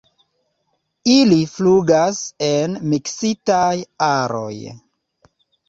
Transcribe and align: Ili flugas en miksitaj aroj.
Ili 1.15 1.37
flugas 1.57 2.23
en 2.49 2.75
miksitaj 2.95 3.71
aroj. 4.09 4.53